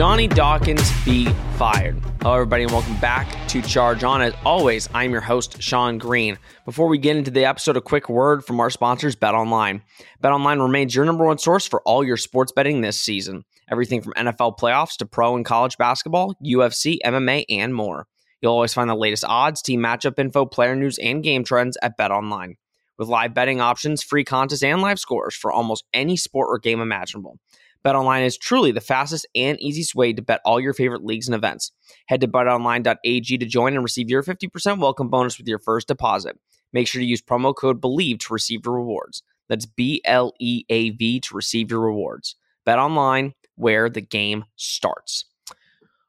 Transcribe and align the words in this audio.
Johnny 0.00 0.28
Dawkins 0.28 0.90
be 1.04 1.26
fired? 1.58 1.94
Hello, 2.22 2.32
everybody, 2.32 2.62
and 2.62 2.72
welcome 2.72 2.98
back 3.00 3.28
to 3.48 3.60
Charge 3.60 4.02
On. 4.02 4.22
As 4.22 4.32
always, 4.46 4.88
I'm 4.94 5.10
your 5.10 5.20
host, 5.20 5.62
Sean 5.62 5.98
Green. 5.98 6.38
Before 6.64 6.86
we 6.88 6.96
get 6.96 7.16
into 7.16 7.30
the 7.30 7.44
episode, 7.44 7.76
a 7.76 7.82
quick 7.82 8.08
word 8.08 8.42
from 8.42 8.60
our 8.60 8.70
sponsors, 8.70 9.14
Bet 9.14 9.34
Online. 9.34 9.82
Bet 10.22 10.32
Online 10.32 10.58
remains 10.58 10.94
your 10.94 11.04
number 11.04 11.26
one 11.26 11.36
source 11.36 11.66
for 11.66 11.82
all 11.82 12.02
your 12.02 12.16
sports 12.16 12.50
betting 12.50 12.80
this 12.80 12.98
season. 12.98 13.44
Everything 13.70 14.00
from 14.00 14.14
NFL 14.14 14.58
playoffs 14.58 14.96
to 14.96 15.04
pro 15.04 15.36
and 15.36 15.44
college 15.44 15.76
basketball, 15.76 16.34
UFC, 16.42 16.96
MMA, 17.04 17.44
and 17.50 17.74
more. 17.74 18.06
You'll 18.40 18.54
always 18.54 18.72
find 18.72 18.88
the 18.88 18.94
latest 18.94 19.26
odds, 19.28 19.60
team 19.60 19.82
matchup 19.82 20.18
info, 20.18 20.46
player 20.46 20.74
news, 20.74 20.96
and 20.96 21.22
game 21.22 21.44
trends 21.44 21.76
at 21.82 21.98
Bet 21.98 22.10
Online. 22.10 22.56
With 22.96 23.08
live 23.08 23.34
betting 23.34 23.60
options, 23.60 24.02
free 24.02 24.24
contests, 24.24 24.62
and 24.62 24.80
live 24.80 24.98
scores 24.98 25.36
for 25.36 25.52
almost 25.52 25.84
any 25.92 26.16
sport 26.16 26.48
or 26.50 26.58
game 26.58 26.80
imaginable. 26.80 27.38
BetOnline 27.84 28.26
is 28.26 28.36
truly 28.36 28.72
the 28.72 28.80
fastest 28.80 29.26
and 29.34 29.60
easiest 29.60 29.94
way 29.94 30.12
to 30.12 30.22
bet 30.22 30.40
all 30.44 30.60
your 30.60 30.74
favorite 30.74 31.04
leagues 31.04 31.28
and 31.28 31.34
events. 31.34 31.72
Head 32.06 32.20
to 32.20 32.28
betonline.ag 32.28 33.38
to 33.38 33.46
join 33.46 33.74
and 33.74 33.82
receive 33.82 34.10
your 34.10 34.22
50% 34.22 34.78
welcome 34.78 35.08
bonus 35.08 35.38
with 35.38 35.48
your 35.48 35.58
first 35.58 35.88
deposit. 35.88 36.38
Make 36.72 36.86
sure 36.86 37.00
to 37.00 37.06
use 37.06 37.22
promo 37.22 37.54
code 37.54 37.80
BLEAV 37.80 38.20
to 38.20 38.32
receive 38.32 38.60
your 38.64 38.74
rewards. 38.74 39.22
That's 39.48 39.66
B 39.66 40.00
L 40.04 40.32
E 40.38 40.64
A 40.68 40.90
V 40.90 41.20
to 41.20 41.34
receive 41.34 41.70
your 41.70 41.80
rewards. 41.80 42.36
BetOnline, 42.66 43.32
where 43.56 43.88
the 43.88 44.00
game 44.00 44.44
starts. 44.56 45.24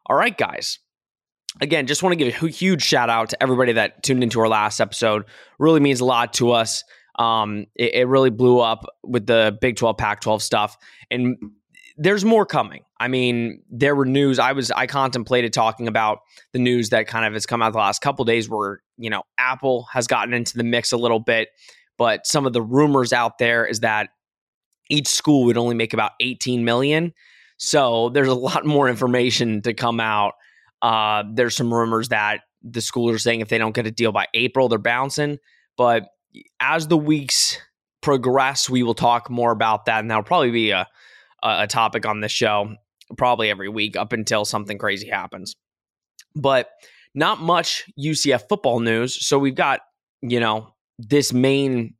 All 0.05 0.15
right, 0.15 0.37
guys. 0.37 0.79
Again, 1.59 1.87
just 1.87 2.03
want 2.03 2.17
to 2.17 2.17
give 2.17 2.43
a 2.43 2.47
huge 2.47 2.81
shout 2.81 3.09
out 3.09 3.29
to 3.29 3.43
everybody 3.43 3.73
that 3.73 4.03
tuned 4.03 4.23
into 4.23 4.39
our 4.39 4.47
last 4.47 4.79
episode. 4.79 5.25
Really 5.59 5.79
means 5.79 5.99
a 5.99 6.05
lot 6.05 6.33
to 6.33 6.51
us. 6.51 6.83
Um, 7.19 7.65
it, 7.75 7.93
it 7.93 8.07
really 8.07 8.29
blew 8.29 8.59
up 8.59 8.85
with 9.03 9.25
the 9.25 9.57
Big 9.59 9.75
12, 9.75 9.97
Pac 9.97 10.21
12 10.21 10.41
stuff. 10.41 10.77
And 11.09 11.37
there's 11.97 12.25
more 12.25 12.45
coming. 12.45 12.83
I 12.99 13.07
mean, 13.07 13.61
there 13.69 13.95
were 13.95 14.05
news. 14.05 14.39
I 14.39 14.53
was 14.53 14.71
I 14.71 14.87
contemplated 14.87 15.53
talking 15.53 15.87
about 15.87 16.19
the 16.53 16.59
news 16.59 16.89
that 16.89 17.07
kind 17.07 17.25
of 17.25 17.33
has 17.33 17.45
come 17.45 17.61
out 17.61 17.73
the 17.73 17.79
last 17.79 18.01
couple 18.01 18.25
days, 18.25 18.49
where 18.49 18.81
you 18.97 19.09
know 19.09 19.23
Apple 19.37 19.87
has 19.91 20.07
gotten 20.07 20.33
into 20.33 20.57
the 20.57 20.63
mix 20.63 20.91
a 20.91 20.97
little 20.97 21.19
bit, 21.19 21.49
but 21.97 22.25
some 22.25 22.45
of 22.45 22.53
the 22.53 22.61
rumors 22.61 23.13
out 23.13 23.37
there 23.37 23.65
is 23.65 23.81
that 23.81 24.09
each 24.89 25.07
school 25.07 25.45
would 25.45 25.57
only 25.57 25.75
make 25.75 25.93
about 25.93 26.11
18 26.19 26.65
million. 26.65 27.13
So 27.57 28.09
there's 28.09 28.27
a 28.27 28.35
lot 28.35 28.65
more 28.65 28.89
information 28.89 29.61
to 29.61 29.73
come 29.73 29.99
out. 29.99 30.33
Uh, 30.81 31.23
there's 31.33 31.55
some 31.55 31.73
rumors 31.73 32.09
that 32.09 32.41
the 32.63 32.81
schools 32.81 33.15
are 33.15 33.19
saying 33.19 33.41
if 33.41 33.49
they 33.49 33.57
don't 33.57 33.75
get 33.75 33.87
a 33.87 33.91
deal 33.91 34.11
by 34.11 34.27
April, 34.33 34.67
they're 34.67 34.79
bouncing. 34.79 35.37
But 35.77 36.07
as 36.59 36.87
the 36.87 36.97
weeks 36.97 37.57
progress, 38.01 38.69
we 38.69 38.83
will 38.83 38.93
talk 38.93 39.29
more 39.29 39.51
about 39.51 39.85
that, 39.85 39.99
and 39.99 40.09
that'll 40.09 40.23
probably 40.23 40.51
be 40.51 40.71
a 40.71 40.87
a 41.43 41.67
topic 41.67 42.05
on 42.05 42.21
this 42.21 42.31
show 42.31 42.75
probably 43.17 43.49
every 43.49 43.69
week 43.69 43.97
up 43.97 44.13
until 44.13 44.45
something 44.45 44.77
crazy 44.77 45.09
happens. 45.09 45.55
But 46.35 46.69
not 47.13 47.41
much 47.41 47.89
UCF 47.99 48.47
football 48.47 48.79
news. 48.79 49.25
So 49.25 49.37
we've 49.37 49.55
got, 49.55 49.81
you 50.21 50.39
know, 50.39 50.73
this 50.97 51.33
main 51.33 51.95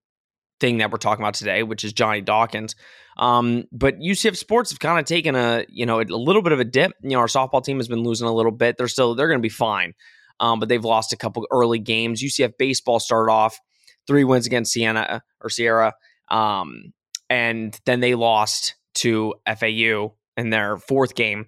thing 0.60 0.78
that 0.78 0.92
we're 0.92 0.98
talking 0.98 1.24
about 1.24 1.34
today, 1.34 1.64
which 1.64 1.84
is 1.84 1.92
Johnny 1.92 2.22
Dawkins. 2.22 2.76
Um, 3.18 3.66
but 3.72 4.00
UCF 4.00 4.38
sports 4.38 4.72
have 4.72 4.80
kind 4.80 5.00
of 5.00 5.06
taken 5.06 5.36
a, 5.36 5.66
you 5.68 5.86
know, 5.86 6.00
a 6.00 6.04
little 6.04 6.42
bit 6.42 6.54
of 6.54 6.60
a 6.60 6.64
dip. 6.64 6.94
You 7.02 7.12
know, 7.12 7.20
our 7.20 7.28
softball 7.28 7.64
team 7.64 7.78
has 7.78 7.88
been 7.88 8.04
losing 8.04 8.28
a 8.28 8.34
little 8.34 8.52
bit. 8.52 8.78
They're 8.78 8.88
still, 8.88 9.16
they're 9.16 9.28
going 9.28 9.40
to 9.40 9.44
be 9.44 9.50
fine. 9.50 9.94
Um, 10.40 10.60
but 10.60 10.70
they've 10.70 10.84
lost 10.84 11.14
a 11.14 11.18
couple 11.18 11.46
early 11.52 11.80
games. 11.80 12.24
UCF 12.24 12.54
baseball 12.58 13.00
started 13.00 13.32
off 13.32 13.60
three 14.08 14.24
wins 14.24 14.48
against 14.48 14.72
Siena 14.72 15.22
or 15.42 15.50
Sierra. 15.50 15.94
Um, 16.30 16.94
and 17.30 17.78
then 17.86 18.00
they 18.00 18.16
lost 18.16 18.76
to 18.96 19.34
FAU 19.58 20.14
in 20.38 20.50
their 20.50 20.78
fourth 20.78 21.16
game. 21.16 21.46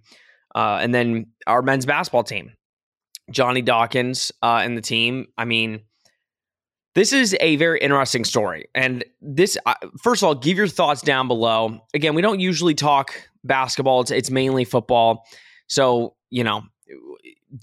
Uh, 0.55 0.79
and 0.81 0.93
then 0.93 1.27
our 1.47 1.61
men's 1.61 1.85
basketball 1.85 2.23
team, 2.23 2.53
Johnny 3.31 3.61
Dawkins 3.61 4.31
uh, 4.41 4.61
and 4.63 4.77
the 4.77 4.81
team. 4.81 5.27
I 5.37 5.45
mean, 5.45 5.81
this 6.95 7.11
is 7.11 7.35
a 7.39 7.55
very 7.55 7.79
interesting 7.79 8.23
story. 8.23 8.67
And 8.75 9.03
this, 9.21 9.57
uh, 9.65 9.73
first 10.03 10.21
of 10.21 10.27
all, 10.27 10.35
give 10.35 10.57
your 10.57 10.67
thoughts 10.67 11.01
down 11.01 11.27
below. 11.27 11.79
Again, 11.93 12.13
we 12.13 12.21
don't 12.21 12.39
usually 12.39 12.75
talk 12.75 13.29
basketball, 13.43 14.01
it's, 14.01 14.11
it's 14.11 14.29
mainly 14.29 14.63
football. 14.63 15.25
So, 15.67 16.15
you 16.29 16.43
know, 16.43 16.63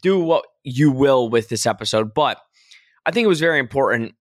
do 0.02 0.18
what 0.18 0.44
you 0.64 0.90
will 0.90 1.28
with 1.28 1.48
this 1.48 1.64
episode. 1.64 2.12
But 2.12 2.38
I 3.06 3.12
think 3.12 3.24
it 3.24 3.28
was 3.28 3.40
very 3.40 3.58
important 3.58 4.14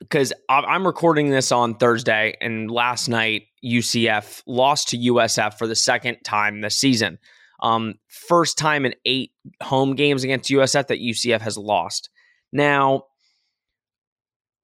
because 0.00 0.32
I'm 0.48 0.86
recording 0.86 1.30
this 1.30 1.52
on 1.52 1.76
Thursday, 1.76 2.36
and 2.40 2.70
last 2.70 3.08
night 3.08 3.44
UCF 3.64 4.42
lost 4.46 4.88
to 4.88 4.98
USF 4.98 5.54
for 5.54 5.66
the 5.66 5.74
second 5.74 6.18
time 6.22 6.60
this 6.60 6.76
season. 6.76 7.18
Um, 7.60 7.94
first 8.08 8.58
time 8.58 8.84
in 8.84 8.94
eight 9.06 9.32
home 9.62 9.94
games 9.94 10.24
against 10.24 10.50
USF 10.50 10.88
that 10.88 11.00
UCF 11.00 11.40
has 11.40 11.56
lost. 11.56 12.10
Now, 12.52 13.04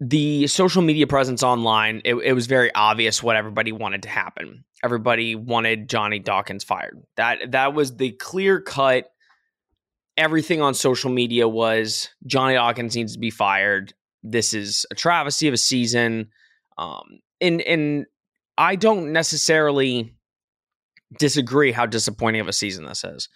the 0.01 0.47
social 0.49 0.83
media 0.83 1.07
presence 1.07 1.43
online, 1.43 2.03
it, 2.05 2.15
it 2.17 2.33
was 2.35 2.47
very 2.47 2.75
obvious 2.75 3.23
what 3.23 3.37
everybody 3.37 3.73
wanted 3.73 4.03
to 4.03 4.09
happen. 4.09 4.65
Everybody 4.85 5.37
wanted 5.37 5.89
Johnny 5.89 6.19
Dawkins 6.19 6.65
fired. 6.65 7.01
That 7.17 7.53
that 7.53 7.73
was 7.73 7.97
the 7.97 8.11
clear 8.11 8.61
cut. 8.61 9.09
Everything 10.17 10.61
on 10.61 10.75
social 10.75 11.11
media 11.11 11.49
was 11.49 12.11
Johnny 12.27 12.55
Dawkins 12.55 12.97
needs 12.97 13.15
to 13.15 13.19
be 13.19 13.31
fired 13.31 13.95
this 14.23 14.55
is 14.55 14.87
a 14.91 14.95
travesty 14.95 15.49
of 15.49 15.55
a 15.55 15.59
season. 15.59 16.31
Um, 16.79 17.21
and 17.41 17.61
and 17.63 18.07
I 18.59 18.77
don't 18.77 19.13
necessarily 19.13 20.15
disagree 21.19 21.73
how 21.73 21.87
disappointing 21.87 22.41
of 22.41 22.49
a 22.49 22.53
season 22.53 22.85
this 22.85 23.05
is. 23.05 23.29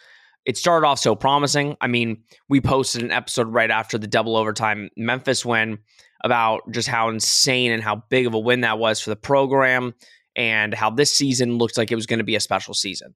It 0.44 0.56
started 0.56 0.86
off 0.86 1.00
so 1.00 1.16
promising. 1.16 1.76
I 1.80 1.88
mean, 1.88 2.22
we 2.48 2.60
posted 2.60 3.02
an 3.02 3.10
episode 3.10 3.48
right 3.48 3.70
after 3.70 3.98
the 3.98 4.06
double 4.06 4.36
overtime 4.36 4.90
Memphis 4.96 5.44
win 5.44 5.78
about 6.22 6.62
just 6.70 6.88
how 6.88 7.08
insane 7.08 7.72
and 7.72 7.82
how 7.82 8.04
big 8.08 8.26
of 8.26 8.34
a 8.34 8.38
win 8.38 8.60
that 8.60 8.78
was 8.78 9.00
for 9.00 9.10
the 9.10 9.16
program 9.16 9.94
and 10.36 10.72
how 10.72 10.90
this 10.90 11.12
season 11.12 11.58
looked 11.58 11.76
like 11.76 11.90
it 11.90 11.96
was 11.96 12.06
going 12.06 12.18
to 12.18 12.24
be 12.24 12.36
a 12.36 12.40
special 12.40 12.74
season. 12.74 13.14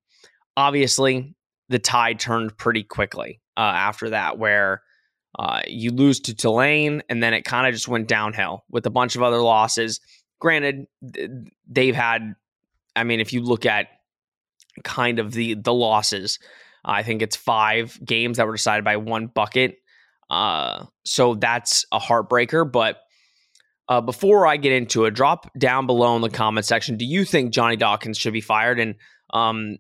Obviously, 0.56 1.34
the 1.68 1.78
tide 1.78 2.18
turned 2.18 2.56
pretty 2.58 2.82
quickly 2.82 3.40
uh, 3.56 3.60
after 3.60 4.10
that, 4.10 4.38
where 4.38 4.82
uh, 5.38 5.62
you 5.66 5.90
lose 5.90 6.20
to 6.20 6.34
Tulane, 6.34 7.02
and 7.08 7.22
then 7.22 7.34
it 7.34 7.44
kind 7.44 7.66
of 7.66 7.72
just 7.72 7.88
went 7.88 8.08
downhill 8.08 8.64
with 8.70 8.86
a 8.86 8.90
bunch 8.90 9.16
of 9.16 9.22
other 9.22 9.40
losses. 9.40 10.00
Granted, 10.40 10.86
they've 11.68 11.94
had. 11.94 12.34
I 12.96 13.04
mean, 13.04 13.20
if 13.20 13.32
you 13.32 13.42
look 13.42 13.66
at 13.66 13.86
kind 14.82 15.18
of 15.18 15.32
the 15.32 15.54
the 15.54 15.72
losses, 15.72 16.38
I 16.84 17.02
think 17.02 17.22
it's 17.22 17.36
five 17.36 17.98
games 18.04 18.36
that 18.36 18.46
were 18.46 18.54
decided 18.54 18.84
by 18.84 18.96
one 18.96 19.28
bucket. 19.28 19.76
Uh, 20.28 20.86
so 21.04 21.34
that's 21.34 21.84
a 21.92 21.98
heartbreaker. 21.98 22.70
But 22.70 22.98
uh, 23.88 24.00
before 24.00 24.46
I 24.46 24.56
get 24.56 24.72
into 24.72 25.04
it, 25.04 25.14
drop 25.14 25.52
down 25.58 25.86
below 25.86 26.14
in 26.16 26.22
the 26.22 26.30
comment 26.30 26.66
section. 26.66 26.96
Do 26.96 27.04
you 27.04 27.24
think 27.24 27.52
Johnny 27.52 27.76
Dawkins 27.76 28.18
should 28.18 28.32
be 28.32 28.40
fired? 28.40 28.78
And 28.78 28.94
um, 29.32 29.78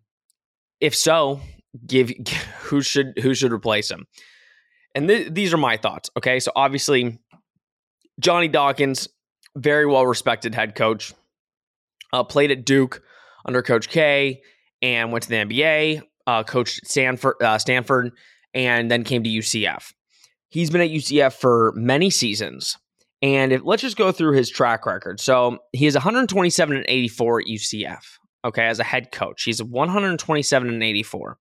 if 0.80 0.94
so, 0.94 1.40
give 1.86 2.10
who 2.60 2.82
should 2.82 3.18
who 3.18 3.34
should 3.34 3.52
replace 3.52 3.90
him? 3.90 4.06
And 4.94 5.08
th- 5.08 5.32
these 5.32 5.52
are 5.54 5.58
my 5.58 5.76
thoughts. 5.76 6.10
Okay. 6.16 6.40
So 6.40 6.52
obviously, 6.54 7.18
Johnny 8.18 8.48
Dawkins, 8.48 9.08
very 9.56 9.86
well 9.86 10.06
respected 10.06 10.54
head 10.54 10.74
coach, 10.74 11.14
uh, 12.12 12.24
played 12.24 12.50
at 12.50 12.64
Duke 12.64 13.02
under 13.44 13.62
Coach 13.62 13.88
K 13.88 14.42
and 14.82 15.12
went 15.12 15.24
to 15.24 15.30
the 15.30 15.36
NBA, 15.36 16.02
uh, 16.26 16.42
coached 16.44 16.86
Stanford, 16.86 17.34
uh, 17.42 17.58
Stanford, 17.58 18.12
and 18.54 18.90
then 18.90 19.04
came 19.04 19.22
to 19.22 19.30
UCF. 19.30 19.92
He's 20.48 20.70
been 20.70 20.80
at 20.80 20.90
UCF 20.90 21.34
for 21.34 21.72
many 21.76 22.10
seasons. 22.10 22.76
And 23.22 23.52
if, 23.52 23.62
let's 23.64 23.82
just 23.82 23.96
go 23.96 24.12
through 24.12 24.32
his 24.36 24.50
track 24.50 24.86
record. 24.86 25.20
So 25.20 25.58
he 25.72 25.86
is 25.86 25.94
127 25.94 26.76
and 26.76 26.86
84 26.88 27.40
at 27.40 27.46
UCF. 27.46 28.02
Okay, 28.44 28.66
as 28.66 28.78
a 28.78 28.84
head 28.84 29.12
coach, 29.12 29.42
he's 29.42 29.62
127 29.62 30.68
and 30.68 30.82
84. 30.82 31.38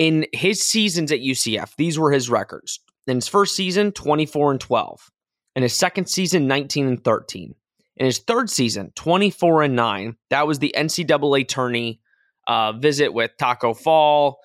In 0.00 0.24
his 0.32 0.66
seasons 0.66 1.12
at 1.12 1.20
UCF, 1.20 1.76
these 1.76 1.98
were 1.98 2.10
his 2.10 2.30
records. 2.30 2.80
In 3.06 3.18
his 3.18 3.28
first 3.28 3.54
season, 3.54 3.92
24 3.92 4.52
and 4.52 4.58
12. 4.58 5.10
In 5.56 5.62
his 5.62 5.76
second 5.76 6.06
season, 6.06 6.46
19 6.46 6.86
and 6.86 7.04
13. 7.04 7.54
In 7.98 8.06
his 8.06 8.20
third 8.20 8.48
season, 8.48 8.92
24 8.94 9.64
and 9.64 9.76
9. 9.76 10.16
That 10.30 10.46
was 10.46 10.58
the 10.58 10.74
NCAA 10.74 11.46
tourney 11.46 12.00
uh, 12.46 12.72
visit 12.72 13.12
with 13.12 13.32
Taco 13.38 13.74
Fall. 13.74 14.38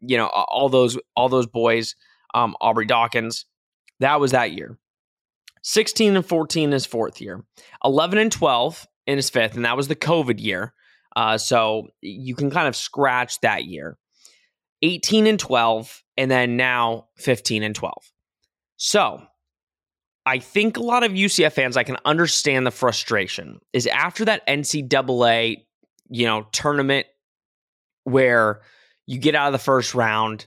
you 0.00 0.16
know, 0.16 0.28
all 0.28 0.68
those 0.68 0.96
all 1.16 1.28
those 1.28 1.48
boys, 1.48 1.96
um, 2.32 2.54
Aubrey 2.60 2.86
Dawkins. 2.86 3.46
That 3.98 4.20
was 4.20 4.30
that 4.30 4.52
year. 4.52 4.78
16 5.62 6.14
and 6.14 6.24
14 6.24 6.68
in 6.68 6.70
his 6.70 6.86
fourth 6.86 7.20
year. 7.20 7.42
11 7.84 8.16
and 8.20 8.30
12 8.30 8.86
in 9.08 9.16
his 9.16 9.28
fifth, 9.28 9.56
and 9.56 9.64
that 9.64 9.76
was 9.76 9.88
the 9.88 9.96
COVID 9.96 10.40
year. 10.40 10.72
Uh, 11.16 11.36
so 11.36 11.88
you 12.00 12.36
can 12.36 12.52
kind 12.52 12.68
of 12.68 12.76
scratch 12.76 13.40
that 13.40 13.64
year. 13.64 13.98
18 14.82 15.26
and 15.26 15.38
12, 15.38 16.02
and 16.16 16.30
then 16.30 16.56
now 16.56 17.08
15 17.16 17.62
and 17.62 17.74
12. 17.74 18.12
So 18.76 19.22
I 20.26 20.38
think 20.38 20.76
a 20.76 20.82
lot 20.82 21.02
of 21.02 21.12
UCF 21.12 21.52
fans, 21.52 21.76
I 21.76 21.82
can 21.82 21.96
understand 22.04 22.66
the 22.66 22.70
frustration, 22.70 23.60
is 23.72 23.86
after 23.86 24.24
that 24.26 24.46
NCAA, 24.46 25.64
you 26.08 26.26
know, 26.26 26.46
tournament 26.52 27.06
where 28.04 28.60
you 29.06 29.18
get 29.18 29.34
out 29.34 29.48
of 29.48 29.52
the 29.52 29.58
first 29.58 29.94
round 29.94 30.46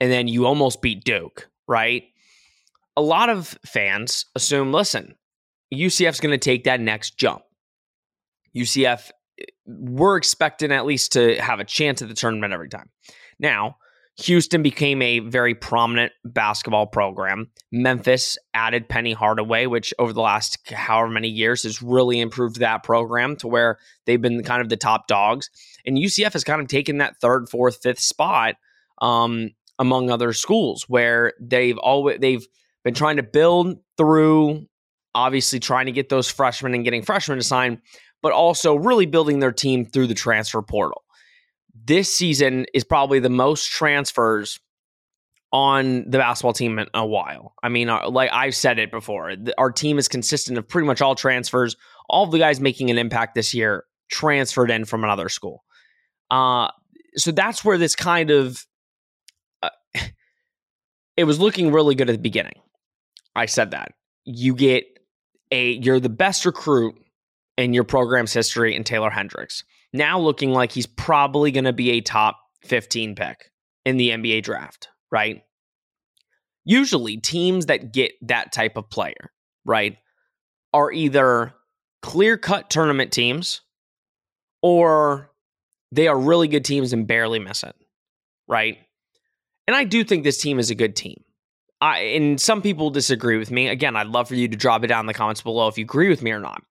and 0.00 0.10
then 0.10 0.28
you 0.28 0.46
almost 0.46 0.82
beat 0.82 1.04
Duke, 1.04 1.48
right? 1.66 2.04
A 2.96 3.02
lot 3.02 3.28
of 3.28 3.58
fans 3.66 4.26
assume, 4.34 4.72
listen, 4.72 5.16
UCF's 5.72 6.20
going 6.20 6.32
to 6.32 6.38
take 6.38 6.64
that 6.64 6.80
next 6.80 7.16
jump. 7.16 7.42
UCF, 8.56 9.10
eh, 9.40 9.44
we're 9.66 10.16
expecting 10.16 10.70
at 10.70 10.86
least 10.86 11.12
to 11.12 11.40
have 11.40 11.60
a 11.60 11.64
chance 11.64 12.02
at 12.02 12.08
the 12.08 12.14
tournament 12.14 12.52
every 12.52 12.68
time. 12.68 12.90
Now, 13.38 13.76
Houston 14.18 14.62
became 14.62 15.02
a 15.02 15.18
very 15.18 15.54
prominent 15.54 16.12
basketball 16.24 16.86
program. 16.86 17.50
Memphis 17.72 18.38
added 18.54 18.88
Penny 18.88 19.12
Hardaway, 19.12 19.66
which 19.66 19.92
over 19.98 20.12
the 20.12 20.20
last 20.20 20.58
however 20.70 21.08
many 21.08 21.28
years 21.28 21.64
has 21.64 21.82
really 21.82 22.20
improved 22.20 22.60
that 22.60 22.84
program 22.84 23.34
to 23.36 23.48
where 23.48 23.78
they've 24.06 24.22
been 24.22 24.44
kind 24.44 24.62
of 24.62 24.68
the 24.68 24.76
top 24.76 25.08
dogs. 25.08 25.50
And 25.84 25.98
UCF 25.98 26.32
has 26.32 26.44
kind 26.44 26.60
of 26.60 26.68
taken 26.68 26.98
that 26.98 27.16
third, 27.20 27.48
fourth, 27.48 27.78
fifth 27.82 27.98
spot 27.98 28.54
um, 29.02 29.50
among 29.80 30.10
other 30.10 30.32
schools 30.32 30.84
where 30.88 31.32
they've 31.40 31.78
always 31.78 32.20
they've 32.20 32.46
been 32.84 32.94
trying 32.94 33.16
to 33.16 33.24
build 33.24 33.78
through 33.96 34.64
obviously 35.16 35.58
trying 35.58 35.86
to 35.86 35.92
get 35.92 36.08
those 36.08 36.30
freshmen 36.30 36.74
and 36.74 36.84
getting 36.84 37.02
freshmen 37.02 37.38
to 37.38 37.44
sign, 37.44 37.80
but 38.22 38.32
also 38.32 38.74
really 38.74 39.06
building 39.06 39.40
their 39.40 39.52
team 39.52 39.86
through 39.86 40.06
the 40.06 40.14
transfer 40.14 40.62
portal 40.62 41.03
this 41.74 42.14
season 42.14 42.66
is 42.72 42.84
probably 42.84 43.18
the 43.18 43.30
most 43.30 43.70
transfers 43.70 44.60
on 45.52 46.10
the 46.10 46.18
basketball 46.18 46.52
team 46.52 46.78
in 46.78 46.86
a 46.94 47.06
while. 47.06 47.54
I 47.62 47.68
mean, 47.68 47.88
uh, 47.88 48.08
like 48.10 48.30
I've 48.32 48.56
said 48.56 48.78
it 48.78 48.90
before, 48.90 49.34
our 49.56 49.70
team 49.70 49.98
is 49.98 50.08
consistent 50.08 50.58
of 50.58 50.68
pretty 50.68 50.86
much 50.86 51.00
all 51.00 51.14
transfers. 51.14 51.76
All 52.08 52.26
the 52.26 52.38
guys 52.38 52.60
making 52.60 52.90
an 52.90 52.98
impact 52.98 53.34
this 53.34 53.54
year 53.54 53.84
transferred 54.10 54.70
in 54.70 54.84
from 54.84 55.04
another 55.04 55.28
school. 55.28 55.64
Uh, 56.30 56.68
so 57.16 57.30
that's 57.30 57.64
where 57.64 57.78
this 57.78 57.94
kind 57.94 58.30
of 58.30 58.64
uh, 59.62 59.70
it 61.16 61.24
was 61.24 61.38
looking 61.38 61.72
really 61.72 61.94
good 61.94 62.08
at 62.08 62.12
the 62.12 62.18
beginning. 62.18 62.60
I 63.36 63.46
said 63.46 63.72
that 63.72 63.92
you 64.24 64.54
get 64.54 64.84
a 65.50 65.72
you're 65.72 66.00
the 66.00 66.08
best 66.08 66.44
recruit 66.46 66.96
in 67.56 67.72
your 67.72 67.84
program's 67.84 68.32
history 68.32 68.74
in 68.74 68.84
Taylor 68.84 69.10
Hendricks 69.10 69.64
now 69.94 70.18
looking 70.18 70.50
like 70.50 70.72
he's 70.72 70.86
probably 70.86 71.52
going 71.52 71.64
to 71.64 71.72
be 71.72 71.92
a 71.92 72.00
top 72.00 72.38
15 72.64 73.14
pick 73.14 73.50
in 73.86 73.96
the 73.96 74.10
NBA 74.10 74.42
draft, 74.42 74.88
right? 75.10 75.42
Usually, 76.64 77.18
teams 77.18 77.66
that 77.66 77.92
get 77.92 78.12
that 78.22 78.52
type 78.52 78.76
of 78.76 78.90
player, 78.90 79.32
right, 79.64 79.96
are 80.72 80.90
either 80.90 81.54
clear 82.02 82.36
cut 82.36 82.68
tournament 82.70 83.12
teams 83.12 83.60
or 84.62 85.30
they 85.92 86.08
are 86.08 86.18
really 86.18 86.48
good 86.48 86.64
teams 86.64 86.92
and 86.92 87.06
barely 87.06 87.38
miss 87.38 87.62
it, 87.62 87.76
right? 88.48 88.78
And 89.66 89.76
I 89.76 89.84
do 89.84 90.02
think 90.04 90.24
this 90.24 90.38
team 90.38 90.58
is 90.58 90.70
a 90.70 90.74
good 90.74 90.96
team. 90.96 91.22
I, 91.80 91.98
and 92.00 92.40
some 92.40 92.62
people 92.62 92.90
disagree 92.90 93.36
with 93.36 93.50
me. 93.50 93.68
Again, 93.68 93.94
I'd 93.94 94.06
love 94.06 94.28
for 94.28 94.34
you 94.34 94.48
to 94.48 94.56
drop 94.56 94.82
it 94.84 94.88
down 94.88 95.00
in 95.00 95.06
the 95.06 95.14
comments 95.14 95.42
below 95.42 95.68
if 95.68 95.78
you 95.78 95.84
agree 95.84 96.08
with 96.08 96.22
me 96.22 96.32
or 96.32 96.40
not. 96.40 96.62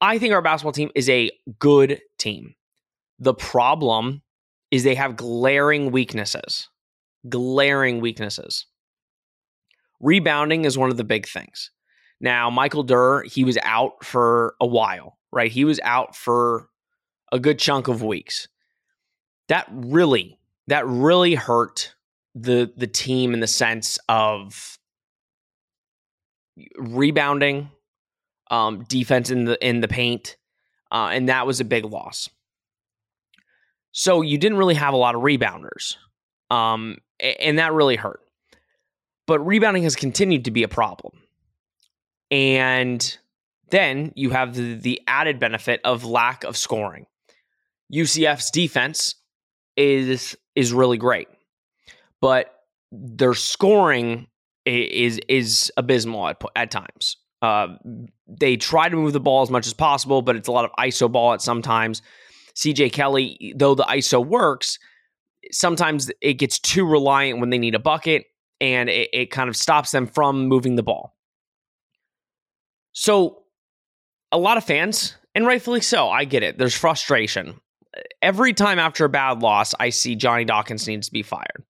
I 0.00 0.18
think 0.18 0.34
our 0.34 0.42
basketball 0.42 0.72
team 0.72 0.90
is 0.94 1.08
a 1.08 1.30
good 1.58 2.00
team. 2.18 2.54
The 3.18 3.34
problem 3.34 4.22
is 4.70 4.84
they 4.84 4.94
have 4.94 5.16
glaring 5.16 5.90
weaknesses. 5.90 6.68
Glaring 7.28 8.00
weaknesses. 8.00 8.66
Rebounding 10.00 10.64
is 10.64 10.78
one 10.78 10.90
of 10.90 10.96
the 10.96 11.04
big 11.04 11.26
things. 11.26 11.70
Now, 12.20 12.50
Michael 12.50 12.82
Durr, 12.82 13.22
he 13.24 13.44
was 13.44 13.58
out 13.62 14.04
for 14.04 14.54
a 14.60 14.66
while, 14.66 15.18
right? 15.32 15.50
He 15.50 15.64
was 15.64 15.80
out 15.82 16.14
for 16.16 16.68
a 17.32 17.38
good 17.38 17.58
chunk 17.58 17.88
of 17.88 18.02
weeks. 18.02 18.48
That 19.48 19.66
really, 19.70 20.38
that 20.66 20.86
really 20.86 21.34
hurt 21.34 21.94
the 22.34 22.72
the 22.76 22.86
team 22.86 23.34
in 23.34 23.40
the 23.40 23.46
sense 23.46 23.98
of 24.08 24.78
rebounding, 26.76 27.70
um, 28.50 28.84
defense 28.84 29.30
in 29.30 29.44
the 29.44 29.66
in 29.66 29.80
the 29.80 29.88
paint, 29.88 30.36
uh, 30.92 31.10
and 31.12 31.28
that 31.28 31.46
was 31.46 31.60
a 31.60 31.64
big 31.64 31.84
loss. 31.84 32.28
So 33.92 34.22
you 34.22 34.38
didn't 34.38 34.58
really 34.58 34.74
have 34.74 34.94
a 34.94 34.96
lot 34.96 35.14
of 35.14 35.22
rebounders. 35.22 35.96
Um, 36.50 36.98
and 37.20 37.58
that 37.58 37.72
really 37.72 37.96
hurt. 37.96 38.20
But 39.26 39.40
rebounding 39.40 39.82
has 39.82 39.96
continued 39.96 40.46
to 40.46 40.50
be 40.50 40.62
a 40.62 40.68
problem. 40.68 41.12
And 42.30 43.18
then 43.70 44.12
you 44.16 44.30
have 44.30 44.54
the, 44.54 44.74
the 44.74 45.00
added 45.06 45.38
benefit 45.38 45.80
of 45.84 46.04
lack 46.04 46.44
of 46.44 46.56
scoring. 46.56 47.06
UCF's 47.92 48.50
defense 48.50 49.14
is 49.76 50.36
is 50.54 50.72
really 50.72 50.98
great, 50.98 51.28
but 52.20 52.54
their 52.92 53.34
scoring 53.34 54.26
is 54.66 55.20
is 55.28 55.72
abysmal 55.76 56.28
at, 56.28 56.42
at 56.56 56.70
times. 56.70 57.16
Uh, 57.40 57.68
they 58.26 58.56
try 58.56 58.88
to 58.88 58.96
move 58.96 59.12
the 59.12 59.20
ball 59.20 59.42
as 59.42 59.50
much 59.50 59.66
as 59.66 59.72
possible, 59.72 60.22
but 60.22 60.36
it's 60.36 60.48
a 60.48 60.52
lot 60.52 60.64
of 60.64 60.70
ISO 60.78 61.10
ball 61.10 61.32
at 61.32 61.40
sometimes. 61.40 62.02
CJ 62.58 62.92
Kelly, 62.92 63.54
though 63.56 63.74
the 63.74 63.84
ISO 63.84 64.24
works, 64.24 64.78
sometimes 65.52 66.10
it 66.20 66.34
gets 66.34 66.58
too 66.58 66.84
reliant 66.84 67.38
when 67.38 67.50
they 67.50 67.58
need 67.58 67.76
a 67.76 67.78
bucket 67.78 68.26
and 68.60 68.88
it, 68.88 69.08
it 69.12 69.30
kind 69.30 69.48
of 69.48 69.56
stops 69.56 69.92
them 69.92 70.06
from 70.06 70.46
moving 70.46 70.74
the 70.74 70.82
ball. 70.82 71.14
So, 72.92 73.44
a 74.32 74.38
lot 74.38 74.56
of 74.56 74.64
fans, 74.64 75.16
and 75.34 75.46
rightfully 75.46 75.80
so, 75.80 76.08
I 76.10 76.24
get 76.24 76.42
it. 76.42 76.58
There's 76.58 76.74
frustration. 76.74 77.60
Every 78.20 78.52
time 78.52 78.80
after 78.80 79.04
a 79.04 79.08
bad 79.08 79.40
loss, 79.40 79.72
I 79.78 79.90
see 79.90 80.16
Johnny 80.16 80.44
Dawkins 80.44 80.88
needs 80.88 81.06
to 81.06 81.12
be 81.12 81.22
fired. 81.22 81.64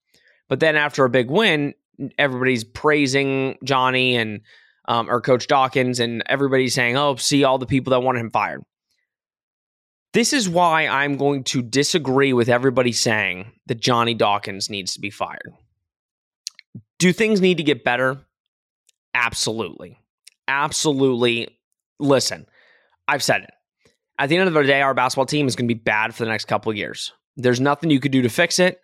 But 0.48 0.60
then 0.60 0.74
after 0.74 1.04
a 1.04 1.10
big 1.10 1.30
win, 1.30 1.74
everybody's 2.18 2.64
praising 2.64 3.58
Johnny 3.62 4.16
and 4.16 4.40
um, 4.86 5.10
or 5.10 5.20
Coach 5.20 5.46
Dawkins, 5.48 6.00
and 6.00 6.22
everybody's 6.26 6.74
saying, 6.74 6.96
"Oh, 6.96 7.16
see 7.16 7.44
all 7.44 7.58
the 7.58 7.66
people 7.66 7.90
that 7.90 8.00
wanted 8.00 8.20
him 8.20 8.30
fired." 8.30 8.62
This 10.14 10.32
is 10.32 10.48
why 10.48 10.86
I'm 10.86 11.16
going 11.16 11.44
to 11.44 11.62
disagree 11.62 12.32
with 12.32 12.48
everybody 12.48 12.92
saying 12.92 13.52
that 13.66 13.80
Johnny 13.80 14.14
Dawkins 14.14 14.70
needs 14.70 14.94
to 14.94 15.00
be 15.00 15.10
fired. 15.10 15.52
Do 16.98 17.12
things 17.12 17.40
need 17.40 17.58
to 17.58 17.62
get 17.62 17.84
better? 17.84 18.18
Absolutely. 19.14 19.98
Absolutely. 20.48 21.58
Listen, 22.00 22.46
I've 23.06 23.22
said 23.22 23.42
it. 23.42 23.50
At 24.18 24.28
the 24.28 24.36
end 24.36 24.48
of 24.48 24.54
the 24.54 24.62
day, 24.64 24.80
our 24.80 24.94
basketball 24.94 25.26
team 25.26 25.46
is 25.46 25.54
going 25.54 25.68
to 25.68 25.74
be 25.74 25.80
bad 25.80 26.14
for 26.14 26.24
the 26.24 26.30
next 26.30 26.46
couple 26.46 26.70
of 26.70 26.76
years. 26.76 27.12
There's 27.36 27.60
nothing 27.60 27.90
you 27.90 28.00
could 28.00 28.10
do 28.10 28.22
to 28.22 28.28
fix 28.28 28.58
it. 28.58 28.80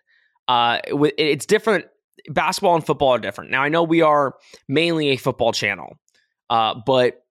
Uh, 0.47 0.79
it's 0.85 1.45
different. 1.45 1.85
Basketball 2.29 2.75
and 2.75 2.85
football 2.85 3.09
are 3.09 3.19
different. 3.19 3.51
Now, 3.51 3.61
I 3.61 3.69
know 3.69 3.83
we 3.83 4.01
are 4.01 4.35
mainly 4.69 5.09
a 5.09 5.17
football 5.17 5.51
channel, 5.51 5.97
uh, 6.49 6.75
but 6.85 7.25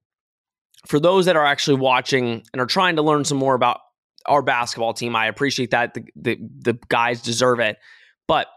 for 0.87 1.01
those 1.01 1.25
that 1.25 1.37
are 1.37 1.47
actually 1.47 1.79
watching 1.79 2.43
and 2.53 2.61
are 2.61 2.67
trying 2.67 2.97
to 2.97 3.03
learn 3.03 3.25
some 3.25 3.39
more 3.39 3.55
about 3.55 3.81
our 4.27 4.43
basketball 4.43 4.95
team. 4.95 5.17
I 5.17 5.27
appreciate 5.27 5.71
that. 5.71 5.95
The, 5.95 6.05
the, 6.17 6.39
the 6.41 6.79
guys 6.89 7.23
deserve 7.23 7.61
it. 7.61 7.79
But 8.27 8.49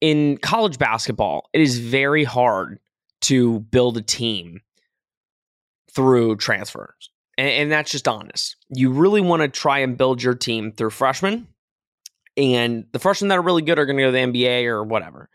in 0.00 0.38
college 0.38 0.78
basketball, 0.78 1.48
it 1.52 1.60
is 1.60 1.78
very 1.78 2.24
hard 2.24 2.78
to 3.22 3.60
build 3.60 3.96
a 3.96 4.02
team 4.02 4.60
through 5.94 6.36
transfers. 6.36 7.10
And, 7.38 7.70
that's 7.70 7.90
just 7.90 8.08
honest. 8.08 8.56
You 8.70 8.90
really 8.92 9.20
want 9.20 9.42
to 9.42 9.48
try 9.48 9.80
and 9.80 9.98
build 9.98 10.22
your 10.22 10.34
team 10.34 10.72
through 10.72 10.90
freshmen. 10.90 11.48
And 12.36 12.86
the 12.92 12.98
freshmen 12.98 13.28
that 13.28 13.38
are 13.38 13.42
really 13.42 13.62
good 13.62 13.78
are 13.78 13.86
going 13.86 13.96
to 13.96 14.04
go 14.04 14.08
to 14.08 14.12
the 14.12 14.18
NBA 14.18 14.64
or 14.64 14.84
whatever. 14.84 15.28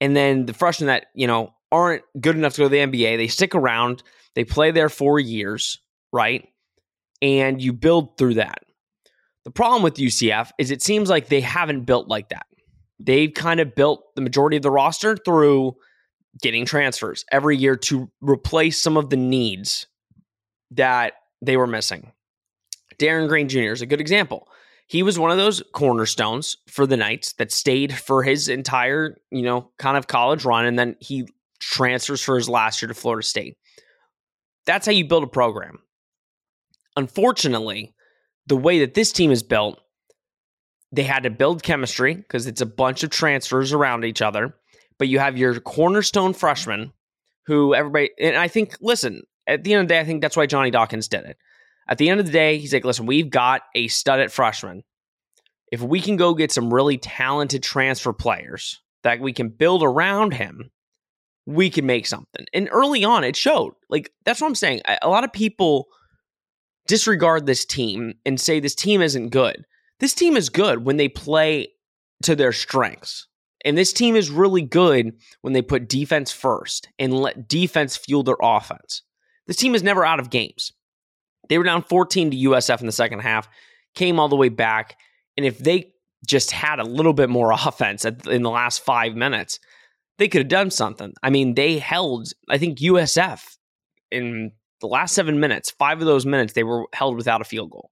And 0.00 0.16
then 0.16 0.46
the 0.46 0.54
freshmen 0.54 0.86
that, 0.86 1.06
you 1.14 1.26
know, 1.26 1.54
aren't 1.70 2.02
good 2.18 2.36
enough 2.36 2.54
to 2.54 2.62
go 2.62 2.64
to 2.64 2.68
the 2.68 2.78
NBA, 2.78 3.16
they 3.16 3.28
stick 3.28 3.54
around, 3.54 4.02
they 4.34 4.44
play 4.44 4.70
there 4.70 4.88
four 4.88 5.18
years, 5.18 5.80
right? 6.12 6.48
And 7.20 7.60
you 7.60 7.72
build 7.72 8.16
through 8.16 8.34
that. 8.34 8.63
The 9.44 9.50
problem 9.50 9.82
with 9.82 9.96
UCF 9.96 10.50
is 10.58 10.70
it 10.70 10.82
seems 10.82 11.10
like 11.10 11.28
they 11.28 11.40
haven't 11.40 11.82
built 11.82 12.08
like 12.08 12.30
that. 12.30 12.46
They've 12.98 13.32
kind 13.32 13.60
of 13.60 13.74
built 13.74 14.04
the 14.14 14.22
majority 14.22 14.56
of 14.56 14.62
the 14.62 14.70
roster 14.70 15.16
through 15.16 15.74
getting 16.40 16.64
transfers 16.64 17.24
every 17.30 17.56
year 17.56 17.76
to 17.76 18.10
replace 18.20 18.80
some 18.80 18.96
of 18.96 19.10
the 19.10 19.16
needs 19.16 19.86
that 20.70 21.14
they 21.42 21.56
were 21.56 21.66
missing. 21.66 22.12
Darren 22.98 23.28
Green 23.28 23.48
Jr. 23.48 23.72
is 23.72 23.82
a 23.82 23.86
good 23.86 24.00
example. 24.00 24.48
he 24.86 25.02
was 25.02 25.18
one 25.18 25.30
of 25.30 25.36
those 25.36 25.62
cornerstones 25.72 26.56
for 26.68 26.86
the 26.86 26.96
Knights 26.96 27.32
that 27.34 27.50
stayed 27.50 27.94
for 27.94 28.22
his 28.22 28.48
entire, 28.48 29.16
you 29.30 29.42
know, 29.42 29.70
kind 29.78 29.96
of 29.96 30.06
college 30.06 30.44
run. 30.44 30.66
And 30.66 30.78
then 30.78 30.96
he 31.00 31.26
transfers 31.60 32.20
for 32.22 32.36
his 32.36 32.48
last 32.48 32.82
year 32.82 32.88
to 32.88 32.94
Florida 32.94 33.26
State. 33.26 33.56
That's 34.66 34.86
how 34.86 34.92
you 34.92 35.06
build 35.06 35.24
a 35.24 35.28
program. 35.28 35.78
Unfortunately, 36.96 37.93
the 38.46 38.56
way 38.56 38.80
that 38.80 38.94
this 38.94 39.12
team 39.12 39.30
is 39.30 39.42
built, 39.42 39.80
they 40.92 41.02
had 41.02 41.24
to 41.24 41.30
build 41.30 41.62
chemistry 41.62 42.14
because 42.14 42.46
it's 42.46 42.60
a 42.60 42.66
bunch 42.66 43.02
of 43.02 43.10
transfers 43.10 43.72
around 43.72 44.04
each 44.04 44.22
other. 44.22 44.54
But 44.98 45.08
you 45.08 45.18
have 45.18 45.36
your 45.36 45.58
cornerstone 45.60 46.34
freshman 46.34 46.92
who 47.46 47.74
everybody, 47.74 48.10
and 48.20 48.36
I 48.36 48.48
think, 48.48 48.76
listen, 48.80 49.22
at 49.46 49.64
the 49.64 49.74
end 49.74 49.82
of 49.82 49.88
the 49.88 49.94
day, 49.94 50.00
I 50.00 50.04
think 50.04 50.22
that's 50.22 50.36
why 50.36 50.46
Johnny 50.46 50.70
Dawkins 50.70 51.08
did 51.08 51.24
it. 51.24 51.36
At 51.88 51.98
the 51.98 52.08
end 52.08 52.20
of 52.20 52.26
the 52.26 52.32
day, 52.32 52.58
he's 52.58 52.72
like, 52.72 52.84
listen, 52.84 53.06
we've 53.06 53.28
got 53.28 53.62
a 53.74 53.88
stud 53.88 54.20
at 54.20 54.30
freshman. 54.32 54.84
If 55.70 55.82
we 55.82 56.00
can 56.00 56.16
go 56.16 56.34
get 56.34 56.52
some 56.52 56.72
really 56.72 56.96
talented 56.96 57.62
transfer 57.62 58.12
players 58.12 58.80
that 59.02 59.20
we 59.20 59.32
can 59.32 59.48
build 59.48 59.82
around 59.82 60.32
him, 60.32 60.70
we 61.46 61.68
can 61.68 61.84
make 61.84 62.06
something. 62.06 62.46
And 62.54 62.68
early 62.72 63.04
on, 63.04 63.24
it 63.24 63.36
showed. 63.36 63.74
Like, 63.90 64.10
that's 64.24 64.40
what 64.40 64.46
I'm 64.46 64.54
saying. 64.54 64.80
A 65.02 65.08
lot 65.08 65.24
of 65.24 65.32
people 65.32 65.88
disregard 66.86 67.46
this 67.46 67.64
team 67.64 68.14
and 68.24 68.40
say 68.40 68.60
this 68.60 68.74
team 68.74 69.00
isn't 69.00 69.30
good. 69.30 69.64
This 70.00 70.14
team 70.14 70.36
is 70.36 70.48
good 70.48 70.84
when 70.84 70.96
they 70.96 71.08
play 71.08 71.68
to 72.22 72.36
their 72.36 72.52
strengths. 72.52 73.26
And 73.64 73.78
this 73.78 73.92
team 73.92 74.14
is 74.14 74.30
really 74.30 74.62
good 74.62 75.12
when 75.40 75.54
they 75.54 75.62
put 75.62 75.88
defense 75.88 76.30
first 76.30 76.88
and 76.98 77.14
let 77.14 77.48
defense 77.48 77.96
fuel 77.96 78.22
their 78.22 78.36
offense. 78.40 79.02
This 79.46 79.56
team 79.56 79.74
is 79.74 79.82
never 79.82 80.04
out 80.04 80.20
of 80.20 80.30
games. 80.30 80.72
They 81.48 81.58
were 81.58 81.64
down 81.64 81.82
14 81.82 82.30
to 82.30 82.36
USF 82.36 82.80
in 82.80 82.86
the 82.86 82.92
second 82.92 83.20
half, 83.20 83.48
came 83.94 84.18
all 84.18 84.28
the 84.28 84.36
way 84.36 84.48
back. 84.48 84.96
And 85.36 85.46
if 85.46 85.58
they 85.58 85.92
just 86.26 86.50
had 86.50 86.78
a 86.78 86.84
little 86.84 87.12
bit 87.12 87.30
more 87.30 87.52
offense 87.52 88.04
in 88.04 88.42
the 88.42 88.50
last 88.50 88.84
five 88.84 89.14
minutes, 89.14 89.58
they 90.18 90.28
could 90.28 90.42
have 90.42 90.48
done 90.48 90.70
something. 90.70 91.14
I 91.22 91.30
mean, 91.30 91.54
they 91.54 91.78
held, 91.78 92.28
I 92.48 92.58
think, 92.58 92.78
USF 92.78 93.56
in 94.10 94.52
the 94.80 94.86
last 94.86 95.14
seven 95.14 95.40
minutes, 95.40 95.70
five 95.70 96.00
of 96.00 96.06
those 96.06 96.26
minutes, 96.26 96.52
they 96.52 96.64
were 96.64 96.86
held 96.92 97.16
without 97.16 97.40
a 97.40 97.44
field 97.44 97.70
goal. 97.70 97.90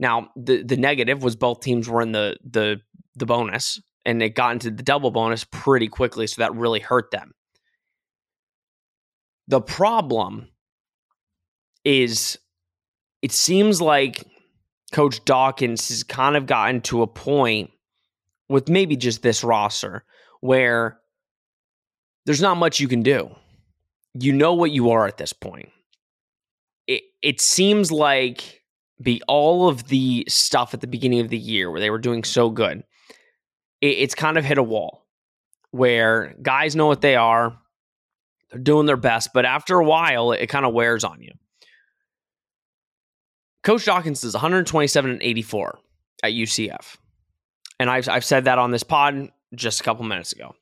Now, 0.00 0.30
the 0.36 0.62
the 0.62 0.76
negative 0.76 1.22
was 1.22 1.36
both 1.36 1.60
teams 1.60 1.88
were 1.88 2.02
in 2.02 2.12
the 2.12 2.36
the 2.44 2.80
the 3.16 3.26
bonus, 3.26 3.80
and 4.04 4.22
it 4.22 4.34
got 4.34 4.52
into 4.52 4.70
the 4.70 4.82
double 4.82 5.10
bonus 5.10 5.44
pretty 5.44 5.88
quickly, 5.88 6.26
so 6.26 6.40
that 6.40 6.54
really 6.54 6.80
hurt 6.80 7.10
them. 7.10 7.32
The 9.48 9.60
problem 9.60 10.48
is 11.84 12.38
it 13.22 13.32
seems 13.32 13.80
like 13.80 14.24
Coach 14.92 15.24
Dawkins 15.24 15.88
has 15.88 16.02
kind 16.02 16.36
of 16.36 16.46
gotten 16.46 16.80
to 16.82 17.02
a 17.02 17.06
point 17.06 17.70
with 18.48 18.68
maybe 18.68 18.96
just 18.96 19.22
this 19.22 19.42
roster 19.42 20.04
where 20.40 20.98
there's 22.26 22.40
not 22.40 22.56
much 22.56 22.80
you 22.80 22.88
can 22.88 23.02
do. 23.02 23.30
You 24.14 24.32
know 24.32 24.54
what 24.54 24.70
you 24.70 24.90
are 24.90 25.06
at 25.06 25.16
this 25.16 25.32
point. 25.32 25.70
It 26.88 27.04
it 27.22 27.40
seems 27.40 27.92
like 27.92 28.62
be 29.00 29.22
all 29.28 29.68
of 29.68 29.86
the 29.88 30.24
stuff 30.28 30.74
at 30.74 30.80
the 30.80 30.88
beginning 30.88 31.20
of 31.20 31.28
the 31.28 31.38
year 31.38 31.70
where 31.70 31.80
they 31.80 31.90
were 31.90 31.98
doing 31.98 32.24
so 32.24 32.50
good. 32.50 32.82
It, 33.80 33.86
it's 33.86 34.14
kind 34.16 34.36
of 34.36 34.44
hit 34.44 34.58
a 34.58 34.62
wall 34.62 35.06
where 35.70 36.34
guys 36.42 36.74
know 36.74 36.86
what 36.86 37.00
they 37.00 37.14
are. 37.14 37.56
They're 38.50 38.60
doing 38.60 38.86
their 38.86 38.96
best, 38.96 39.30
but 39.32 39.44
after 39.44 39.78
a 39.78 39.84
while, 39.84 40.32
it, 40.32 40.40
it 40.40 40.46
kind 40.48 40.66
of 40.66 40.74
wears 40.74 41.04
on 41.04 41.20
you. 41.20 41.32
Coach 43.62 43.84
Dawkins 43.84 44.24
is 44.24 44.34
127 44.34 45.10
and 45.10 45.22
84 45.22 45.78
at 46.22 46.32
UCF. 46.32 46.96
And 47.78 47.90
I've, 47.90 48.08
I've 48.08 48.24
said 48.24 48.44
that 48.46 48.58
on 48.58 48.70
this 48.70 48.82
pod 48.82 49.30
just 49.54 49.80
a 49.80 49.84
couple 49.84 50.04
minutes 50.04 50.32
ago. 50.32 50.54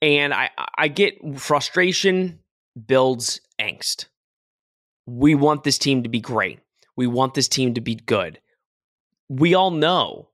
And 0.00 0.32
I, 0.32 0.50
I 0.76 0.88
get 0.88 1.14
frustration 1.38 2.40
builds 2.86 3.40
angst. 3.60 4.06
We 5.14 5.34
want 5.34 5.62
this 5.62 5.76
team 5.76 6.04
to 6.04 6.08
be 6.08 6.20
great. 6.20 6.60
We 6.96 7.06
want 7.06 7.34
this 7.34 7.48
team 7.48 7.74
to 7.74 7.80
be 7.80 7.96
good. 7.96 8.40
We 9.28 9.54
all 9.54 9.70
know 9.70 10.30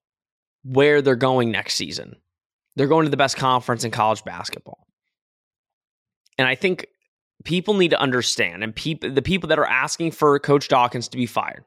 where 0.63 1.03
they're 1.03 1.17
going 1.17 1.51
next 1.51 1.75
season. 1.75 2.17
They're 2.77 2.87
going 2.87 3.05
to 3.05 3.11
the 3.11 3.17
best 3.17 3.37
conference 3.37 3.83
in 3.83 3.91
college 3.91 4.25
basketball. 4.25 4.87
And 6.39 6.47
I 6.47 6.55
think 6.55 6.87
people 7.45 7.75
need 7.75 7.91
to 7.91 8.01
understand, 8.01 8.63
and 8.63 8.75
people, 8.75 9.11
the 9.11 9.23
people 9.23 9.49
that 9.49 9.59
are 9.59 9.67
asking 9.67 10.13
for 10.13 10.39
Coach 10.39 10.69
Dawkins 10.69 11.09
to 11.09 11.17
be 11.17 11.27
fired, 11.27 11.65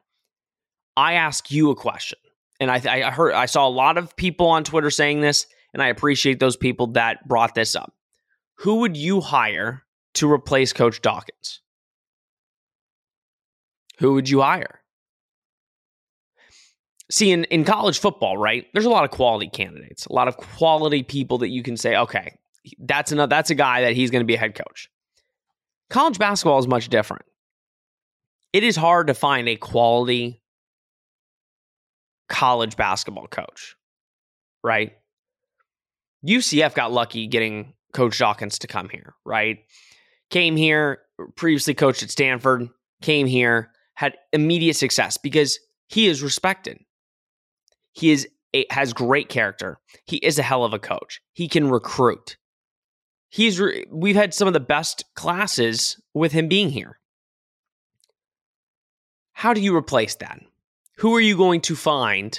I 0.96 1.14
ask 1.14 1.50
you 1.50 1.70
a 1.70 1.76
question, 1.76 2.18
and 2.60 2.70
I, 2.70 2.76
I 3.06 3.10
heard 3.10 3.32
I 3.34 3.46
saw 3.46 3.66
a 3.66 3.70
lot 3.70 3.98
of 3.98 4.16
people 4.16 4.46
on 4.46 4.64
Twitter 4.64 4.90
saying 4.90 5.20
this, 5.20 5.46
and 5.74 5.82
I 5.82 5.88
appreciate 5.88 6.40
those 6.40 6.56
people 6.56 6.88
that 6.88 7.26
brought 7.28 7.54
this 7.54 7.74
up. 7.76 7.92
Who 8.56 8.76
would 8.76 8.96
you 8.96 9.20
hire 9.20 9.82
to 10.14 10.30
replace 10.30 10.72
Coach 10.72 11.02
Dawkins? 11.02 11.60
Who 14.02 14.14
would 14.14 14.28
you 14.28 14.40
hire? 14.40 14.80
See, 17.08 17.30
in, 17.30 17.44
in 17.44 17.64
college 17.64 18.00
football, 18.00 18.36
right? 18.36 18.66
There's 18.72 18.84
a 18.84 18.90
lot 18.90 19.04
of 19.04 19.12
quality 19.12 19.48
candidates, 19.48 20.06
a 20.06 20.12
lot 20.12 20.26
of 20.26 20.36
quality 20.36 21.04
people 21.04 21.38
that 21.38 21.50
you 21.50 21.62
can 21.62 21.76
say, 21.76 21.96
okay, 21.96 22.36
that's 22.80 23.12
another 23.12 23.30
that's 23.30 23.50
a 23.50 23.54
guy 23.54 23.82
that 23.82 23.94
he's 23.94 24.10
going 24.10 24.22
to 24.22 24.26
be 24.26 24.34
a 24.34 24.38
head 24.38 24.56
coach. 24.56 24.90
College 25.88 26.18
basketball 26.18 26.58
is 26.58 26.66
much 26.66 26.88
different. 26.88 27.24
It 28.52 28.64
is 28.64 28.74
hard 28.74 29.06
to 29.06 29.14
find 29.14 29.48
a 29.48 29.54
quality 29.54 30.42
college 32.28 32.76
basketball 32.76 33.28
coach, 33.28 33.76
right? 34.64 34.94
UCF 36.26 36.74
got 36.74 36.90
lucky 36.90 37.28
getting 37.28 37.74
Coach 37.92 38.18
Dawkins 38.18 38.58
to 38.60 38.66
come 38.66 38.88
here, 38.88 39.14
right? 39.24 39.60
Came 40.30 40.56
here, 40.56 41.02
previously 41.36 41.74
coached 41.74 42.02
at 42.02 42.10
Stanford, 42.10 42.68
came 43.00 43.28
here, 43.28 43.70
had 43.94 44.16
immediate 44.32 44.74
success 44.76 45.16
because 45.16 45.58
he 45.88 46.06
is 46.06 46.22
respected. 46.22 46.78
He 47.92 48.10
is 48.10 48.28
a, 48.54 48.66
has 48.70 48.92
great 48.92 49.28
character. 49.28 49.78
He 50.06 50.16
is 50.18 50.38
a 50.38 50.42
hell 50.42 50.64
of 50.64 50.72
a 50.72 50.78
coach. 50.78 51.20
He 51.32 51.48
can 51.48 51.68
recruit 51.68 52.36
he's 53.32 53.58
re- 53.58 53.86
we've 53.90 54.14
had 54.14 54.32
some 54.32 54.46
of 54.46 54.54
the 54.54 54.60
best 54.60 55.04
classes 55.16 56.00
with 56.14 56.30
him 56.30 56.46
being 56.46 56.70
here. 56.70 57.00
How 59.32 59.54
do 59.54 59.60
you 59.60 59.74
replace 59.74 60.14
that? 60.16 60.38
Who 60.98 61.16
are 61.16 61.20
you 61.20 61.36
going 61.36 61.62
to 61.62 61.74
find 61.74 62.38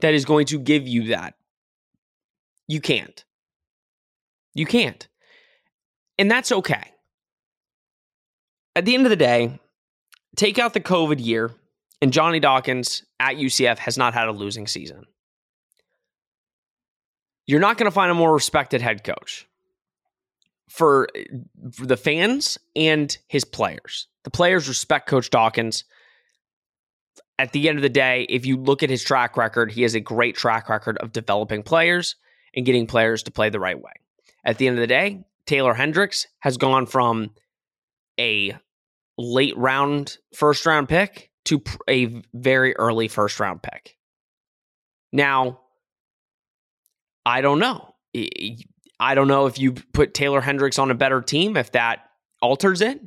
that 0.00 0.14
is 0.14 0.24
going 0.24 0.46
to 0.46 0.58
give 0.58 0.88
you 0.88 1.08
that? 1.08 1.34
You 2.66 2.80
can't. 2.80 3.24
You 4.54 4.66
can't. 4.66 5.06
And 6.18 6.28
that's 6.30 6.50
okay. 6.50 6.92
At 8.74 8.86
the 8.86 8.94
end 8.94 9.06
of 9.06 9.10
the 9.10 9.16
day, 9.16 9.60
take 10.36 10.58
out 10.58 10.74
the 10.74 10.80
COVID 10.80 11.24
year, 11.24 11.50
and 12.00 12.12
Johnny 12.12 12.40
Dawkins 12.40 13.04
at 13.18 13.36
UCF 13.36 13.78
has 13.78 13.98
not 13.98 14.14
had 14.14 14.28
a 14.28 14.32
losing 14.32 14.66
season. 14.66 15.04
You're 17.46 17.60
not 17.60 17.78
going 17.78 17.90
to 17.90 17.94
find 17.94 18.10
a 18.10 18.14
more 18.14 18.34
respected 18.34 18.82
head 18.82 19.04
coach 19.04 19.46
for, 20.68 21.08
for 21.72 21.86
the 21.86 21.96
fans 21.96 22.58
and 22.74 23.16
his 23.28 23.44
players. 23.44 24.08
The 24.24 24.30
players 24.30 24.68
respect 24.68 25.08
Coach 25.08 25.30
Dawkins. 25.30 25.84
At 27.38 27.52
the 27.52 27.68
end 27.68 27.78
of 27.78 27.82
the 27.82 27.88
day, 27.88 28.26
if 28.28 28.46
you 28.46 28.56
look 28.56 28.82
at 28.82 28.90
his 28.90 29.04
track 29.04 29.36
record, 29.36 29.70
he 29.70 29.82
has 29.82 29.94
a 29.94 30.00
great 30.00 30.36
track 30.36 30.68
record 30.68 30.98
of 30.98 31.12
developing 31.12 31.62
players 31.62 32.16
and 32.54 32.66
getting 32.66 32.86
players 32.86 33.22
to 33.24 33.30
play 33.30 33.50
the 33.50 33.60
right 33.60 33.80
way. 33.80 33.92
At 34.44 34.58
the 34.58 34.66
end 34.66 34.76
of 34.76 34.80
the 34.80 34.86
day, 34.86 35.24
Taylor 35.46 35.74
Hendricks 35.74 36.26
has 36.40 36.56
gone 36.56 36.86
from 36.86 37.30
a 38.18 38.56
late 39.18 39.56
round 39.56 40.18
first 40.34 40.66
round 40.66 40.88
pick 40.88 41.30
to 41.46 41.62
a 41.88 42.22
very 42.34 42.76
early 42.76 43.08
first 43.08 43.40
round 43.40 43.62
pick. 43.62 43.96
Now, 45.12 45.60
I 47.24 47.40
don't 47.40 47.58
know. 47.58 47.94
I 48.98 49.14
don't 49.14 49.28
know 49.28 49.46
if 49.46 49.58
you 49.58 49.72
put 49.72 50.14
Taylor 50.14 50.40
Hendricks 50.40 50.78
on 50.78 50.90
a 50.90 50.94
better 50.94 51.20
team, 51.20 51.56
if 51.56 51.72
that 51.72 52.00
alters 52.40 52.80
it. 52.80 53.00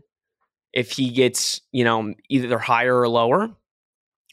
If 0.72 0.92
he 0.92 1.10
gets, 1.10 1.62
you 1.72 1.84
know, 1.84 2.14
either 2.30 2.60
higher 2.60 3.00
or 3.00 3.08
lower, 3.08 3.50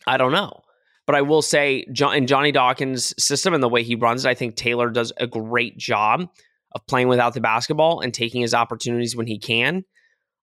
I 0.07 0.19
don't 0.19 0.33
know. 0.33 0.63
But 1.07 1.15
I 1.15 1.23
will 1.23 1.41
say, 1.41 1.87
in 1.87 2.27
Johnny 2.27 2.53
Dawkins' 2.53 3.15
system 3.23 3.55
and 3.55 3.63
the 3.63 3.69
way 3.69 3.83
he 3.83 3.95
runs 3.95 4.25
it, 4.25 4.29
I 4.29 4.35
think 4.35 4.57
Taylor 4.57 4.91
does 4.91 5.13
a 5.17 5.27
great 5.27 5.79
job 5.79 6.29
of 6.73 6.87
playing 6.87 7.09
without 7.09 7.33
the 7.33 7.41
basketball 7.41 8.01
and 8.01 8.13
taking 8.13 8.43
his 8.43 8.53
opportunities 8.53 9.17
when 9.17 9.27
he 9.27 9.39
can. 9.39 9.85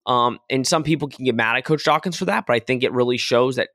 Um, 0.05 0.39
and 0.49 0.67
some 0.67 0.83
people 0.83 1.07
can 1.07 1.25
get 1.25 1.35
mad 1.35 1.55
at 1.55 1.65
Coach 1.65 1.83
Dawkins 1.83 2.17
for 2.17 2.25
that, 2.25 2.45
but 2.45 2.55
I 2.55 2.59
think 2.59 2.83
it 2.83 2.91
really 2.91 3.17
shows 3.17 3.55
that 3.55 3.69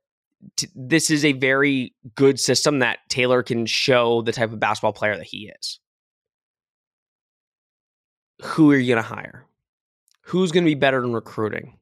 t- 0.56 0.68
this 0.75 1.11
is 1.11 1.25
a 1.25 1.32
very 1.32 1.94
good 2.14 2.38
system 2.38 2.80
that 2.80 2.99
Taylor 3.08 3.42
can 3.42 3.64
show 3.66 4.23
the 4.23 4.32
type 4.32 4.52
of 4.52 4.61
basketball 4.61 4.92
player 4.92 5.16
that 5.16 5.26
he 5.26 5.50
is 5.58 5.80
who 8.42 8.70
are 8.70 8.76
you 8.76 8.94
going 8.94 9.02
to 9.02 9.08
hire? 9.08 9.47
Who's 10.23 10.52
going 10.52 10.62
to 10.62 10.70
be 10.70 10.76
better 10.76 11.02
in 11.02 11.12
recruiting? 11.12 11.76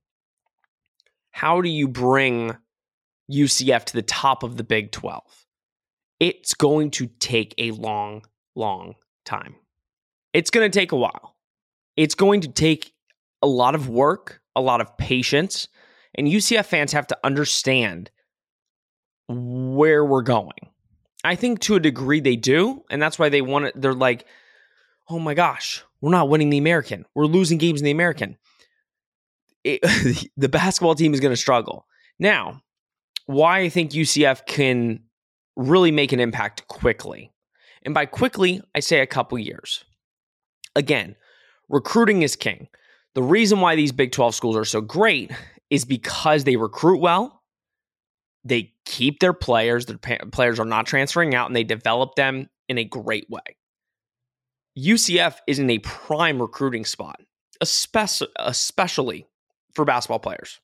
How 1.30 1.60
do 1.60 1.68
you 1.68 1.86
bring 1.86 2.56
UCF 3.30 3.84
to 3.84 3.92
the 3.92 4.00
top 4.00 4.42
of 4.42 4.56
the 4.56 4.64
Big 4.64 4.90
12? 4.90 5.46
it's 6.20 6.54
going 6.54 6.90
to 6.92 7.06
take 7.06 7.54
a 7.58 7.72
long, 7.72 8.24
long 8.54 8.94
time. 9.24 9.56
It's 10.32 10.50
going 10.50 10.70
to 10.70 10.78
take 10.78 10.92
a 10.92 10.96
while. 10.96 11.36
It's 11.96 12.14
going 12.14 12.42
to 12.42 12.48
take 12.48 12.92
a 13.42 13.46
lot 13.46 13.74
of 13.74 13.88
work, 13.88 14.40
a 14.54 14.60
lot 14.60 14.80
of 14.80 14.96
patience, 14.96 15.68
and 16.14 16.26
UCF 16.26 16.66
fans 16.66 16.92
have 16.92 17.06
to 17.08 17.18
understand 17.24 18.10
where 19.28 20.04
we're 20.04 20.22
going. 20.22 20.70
I 21.24 21.34
think 21.34 21.60
to 21.60 21.74
a 21.74 21.80
degree 21.80 22.20
they 22.20 22.36
do, 22.36 22.84
and 22.90 23.02
that's 23.02 23.18
why 23.18 23.28
they 23.28 23.42
want 23.42 23.66
it. 23.66 23.80
They're 23.80 23.92
like, 23.92 24.26
oh 25.08 25.18
my 25.18 25.34
gosh, 25.34 25.82
we're 26.00 26.10
not 26.10 26.28
winning 26.28 26.50
the 26.50 26.58
American. 26.58 27.04
We're 27.14 27.26
losing 27.26 27.58
games 27.58 27.80
in 27.80 27.84
the 27.84 27.90
American. 27.90 28.36
It, 29.64 29.80
the 30.36 30.48
basketball 30.48 30.94
team 30.94 31.14
is 31.14 31.20
going 31.20 31.32
to 31.32 31.36
struggle. 31.36 31.86
Now, 32.18 32.62
why 33.26 33.60
I 33.60 33.68
think 33.68 33.90
UCF 33.90 34.46
can 34.46 35.00
really 35.56 35.90
make 35.90 36.12
an 36.12 36.20
impact 36.20 36.68
quickly. 36.68 37.32
And 37.82 37.94
by 37.94 38.06
quickly, 38.06 38.62
I 38.74 38.80
say 38.80 39.00
a 39.00 39.06
couple 39.06 39.38
years. 39.38 39.84
Again, 40.74 41.16
recruiting 41.68 42.22
is 42.22 42.36
king. 42.36 42.68
The 43.16 43.22
reason 43.22 43.60
why 43.60 43.76
these 43.76 43.92
Big 43.92 44.12
12 44.12 44.34
schools 44.34 44.56
are 44.58 44.66
so 44.66 44.82
great 44.82 45.32
is 45.70 45.86
because 45.86 46.44
they 46.44 46.56
recruit 46.56 46.98
well, 46.98 47.42
they 48.44 48.74
keep 48.84 49.20
their 49.20 49.32
players, 49.32 49.86
their 49.86 49.96
pa- 49.96 50.26
players 50.30 50.60
are 50.60 50.66
not 50.66 50.84
transferring 50.84 51.34
out, 51.34 51.46
and 51.46 51.56
they 51.56 51.64
develop 51.64 52.14
them 52.14 52.50
in 52.68 52.76
a 52.76 52.84
great 52.84 53.28
way. 53.30 53.56
UCF 54.78 55.36
is 55.46 55.58
in 55.58 55.70
a 55.70 55.78
prime 55.78 56.42
recruiting 56.42 56.84
spot, 56.84 57.18
especially, 57.62 58.28
especially 58.36 59.26
for 59.72 59.86
basketball 59.86 60.18
players. 60.18 60.60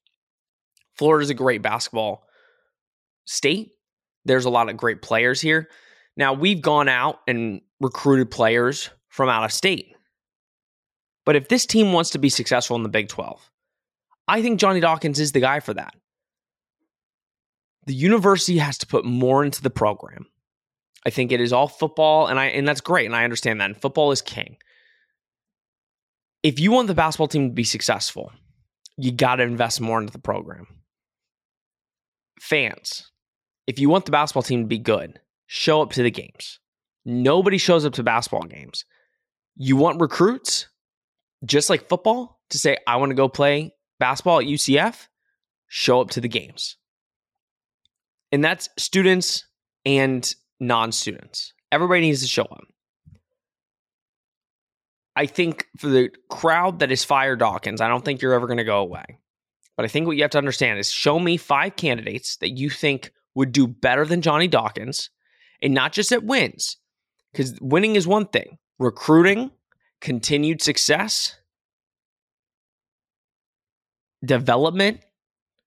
Florida 0.92 1.22
is 1.22 1.30
a 1.30 1.34
great 1.34 1.62
basketball 1.62 2.22
state. 3.24 3.70
There's 4.26 4.44
a 4.44 4.50
lot 4.50 4.68
of 4.68 4.76
great 4.76 5.00
players 5.00 5.40
here. 5.40 5.70
Now, 6.18 6.34
we've 6.34 6.60
gone 6.60 6.90
out 6.90 7.20
and 7.26 7.62
recruited 7.80 8.30
players 8.30 8.90
from 9.08 9.30
out 9.30 9.42
of 9.42 9.52
state. 9.52 9.91
But 11.24 11.36
if 11.36 11.48
this 11.48 11.66
team 11.66 11.92
wants 11.92 12.10
to 12.10 12.18
be 12.18 12.28
successful 12.28 12.76
in 12.76 12.82
the 12.82 12.88
Big 12.88 13.08
12, 13.08 13.50
I 14.28 14.42
think 14.42 14.58
Johnny 14.60 14.80
Dawkins 14.80 15.20
is 15.20 15.32
the 15.32 15.40
guy 15.40 15.60
for 15.60 15.74
that. 15.74 15.94
The 17.86 17.94
university 17.94 18.58
has 18.58 18.78
to 18.78 18.86
put 18.86 19.04
more 19.04 19.44
into 19.44 19.62
the 19.62 19.70
program. 19.70 20.26
I 21.04 21.10
think 21.10 21.32
it 21.32 21.40
is 21.40 21.52
all 21.52 21.66
football, 21.66 22.28
and 22.28 22.38
I 22.38 22.46
and 22.46 22.66
that's 22.66 22.80
great, 22.80 23.06
and 23.06 23.16
I 23.16 23.24
understand 23.24 23.60
that. 23.60 23.66
And 23.66 23.76
football 23.76 24.12
is 24.12 24.22
king. 24.22 24.56
If 26.44 26.60
you 26.60 26.70
want 26.70 26.88
the 26.88 26.94
basketball 26.94 27.28
team 27.28 27.48
to 27.48 27.54
be 27.54 27.64
successful, 27.64 28.32
you 28.96 29.10
got 29.12 29.36
to 29.36 29.42
invest 29.42 29.80
more 29.80 30.00
into 30.00 30.12
the 30.12 30.18
program. 30.18 30.66
Fans, 32.40 33.10
if 33.66 33.78
you 33.78 33.88
want 33.88 34.04
the 34.04 34.12
basketball 34.12 34.42
team 34.42 34.62
to 34.62 34.68
be 34.68 34.78
good, 34.78 35.20
show 35.46 35.82
up 35.82 35.92
to 35.92 36.02
the 36.02 36.10
games. 36.10 36.60
Nobody 37.04 37.58
shows 37.58 37.84
up 37.84 37.94
to 37.94 38.02
basketball 38.02 38.44
games. 38.44 38.84
You 39.56 39.76
want 39.76 40.00
recruits, 40.00 40.68
just 41.44 41.70
like 41.70 41.88
football, 41.88 42.40
to 42.50 42.58
say, 42.58 42.76
I 42.86 42.96
want 42.96 43.10
to 43.10 43.16
go 43.16 43.28
play 43.28 43.74
basketball 43.98 44.40
at 44.40 44.46
UCF, 44.46 45.08
show 45.68 46.00
up 46.00 46.10
to 46.10 46.20
the 46.20 46.28
games. 46.28 46.76
And 48.30 48.44
that's 48.44 48.68
students 48.78 49.46
and 49.84 50.34
non 50.60 50.92
students. 50.92 51.52
Everybody 51.70 52.02
needs 52.02 52.22
to 52.22 52.28
show 52.28 52.42
up. 52.42 52.64
I 55.14 55.26
think 55.26 55.66
for 55.78 55.88
the 55.88 56.10
crowd 56.30 56.78
that 56.78 56.90
is 56.90 57.04
Fire 57.04 57.36
Dawkins, 57.36 57.80
I 57.80 57.88
don't 57.88 58.04
think 58.04 58.22
you're 58.22 58.32
ever 58.32 58.46
going 58.46 58.58
to 58.58 58.64
go 58.64 58.78
away. 58.78 59.04
But 59.76 59.84
I 59.84 59.88
think 59.88 60.06
what 60.06 60.16
you 60.16 60.22
have 60.22 60.30
to 60.32 60.38
understand 60.38 60.78
is 60.78 60.90
show 60.90 61.18
me 61.18 61.36
five 61.36 61.76
candidates 61.76 62.36
that 62.38 62.50
you 62.50 62.70
think 62.70 63.12
would 63.34 63.52
do 63.52 63.66
better 63.66 64.04
than 64.04 64.22
Johnny 64.22 64.48
Dawkins, 64.48 65.10
and 65.62 65.74
not 65.74 65.92
just 65.92 66.12
at 66.12 66.24
wins, 66.24 66.76
because 67.32 67.58
winning 67.60 67.96
is 67.96 68.06
one 68.06 68.26
thing, 68.26 68.58
recruiting, 68.78 69.50
continued 70.02 70.60
success, 70.60 71.36
development. 74.22 75.00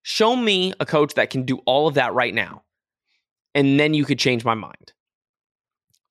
Show 0.04 0.36
me 0.36 0.74
a 0.80 0.86
coach 0.86 1.16
that 1.16 1.32
can 1.32 1.46
do 1.46 1.58
all 1.66 1.88
of 1.88 1.96
that 1.96 2.14
right 2.14 2.34
now, 2.34 2.62
and 3.56 3.80
then 3.80 3.96
you 3.96 4.06
could 4.06 4.20
change 4.20 4.46
my 4.46 4.54
mind. 4.54 4.94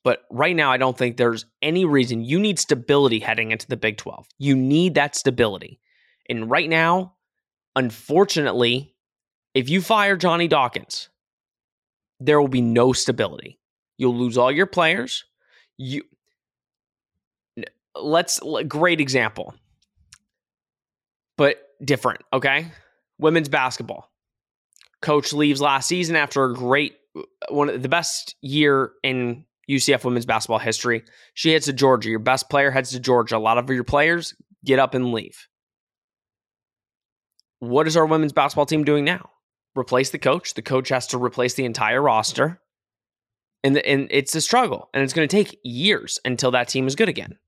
But 0.02 0.24
right 0.30 0.56
now, 0.56 0.72
I 0.72 0.78
don't 0.78 0.98
think 0.98 1.16
there's 1.16 1.46
any 1.62 1.84
reason 1.84 2.24
you 2.24 2.40
need 2.40 2.58
stability 2.58 3.20
heading 3.20 3.52
into 3.52 3.68
the 3.68 3.76
Big 3.76 3.96
12. 3.96 4.26
You 4.38 4.56
need 4.56 4.96
that 4.96 5.14
stability. 5.14 5.80
And 6.28 6.50
right 6.50 6.68
now, 6.68 7.14
unfortunately, 7.76 8.96
if 9.54 9.70
you 9.70 9.80
fire 9.80 10.16
Johnny 10.16 10.48
Dawkins, 10.48 11.08
there 12.18 12.40
will 12.40 12.48
be 12.48 12.60
no 12.60 12.92
stability. 12.92 13.60
You'll 13.96 14.16
lose 14.16 14.36
all 14.36 14.50
your 14.50 14.66
players. 14.66 15.24
You 15.78 16.02
let's 17.96 18.40
great 18.68 19.00
example. 19.00 19.54
But 21.36 21.58
different, 21.84 22.22
okay? 22.32 22.70
Women's 23.18 23.48
basketball. 23.48 24.10
Coach 25.02 25.32
leaves 25.32 25.60
last 25.60 25.88
season 25.88 26.16
after 26.16 26.44
a 26.44 26.54
great 26.54 26.94
uh, 27.16 27.22
one 27.48 27.68
of 27.68 27.82
the 27.82 27.88
best 27.88 28.36
year 28.40 28.92
in 29.02 29.44
UCF 29.68 30.04
women's 30.04 30.26
basketball 30.26 30.58
history. 30.58 31.04
She 31.34 31.52
heads 31.52 31.66
to 31.66 31.72
Georgia. 31.72 32.10
Your 32.10 32.18
best 32.18 32.48
player 32.48 32.70
heads 32.70 32.90
to 32.90 33.00
Georgia. 33.00 33.36
A 33.36 33.38
lot 33.38 33.58
of 33.58 33.68
your 33.70 33.84
players 33.84 34.34
get 34.64 34.78
up 34.78 34.94
and 34.94 35.12
leave. 35.12 35.48
What 37.58 37.86
is 37.86 37.96
our 37.96 38.06
women's 38.06 38.32
basketball 38.32 38.66
team 38.66 38.84
doing 38.84 39.04
now? 39.04 39.30
Replace 39.76 40.10
the 40.10 40.18
coach. 40.18 40.54
The 40.54 40.62
coach 40.62 40.88
has 40.90 41.06
to 41.08 41.18
replace 41.18 41.54
the 41.54 41.64
entire 41.64 42.00
roster. 42.00 42.60
And, 43.62 43.76
the, 43.76 43.86
and 43.86 44.08
it's 44.10 44.34
a 44.34 44.40
struggle. 44.40 44.90
And 44.92 45.02
it's 45.02 45.14
going 45.14 45.26
to 45.26 45.34
take 45.36 45.58
years 45.64 46.20
until 46.24 46.50
that 46.50 46.68
team 46.68 46.86
is 46.86 46.94
good 46.94 47.08
again. 47.08 47.38